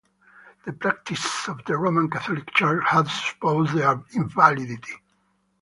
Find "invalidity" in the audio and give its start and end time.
4.15-4.95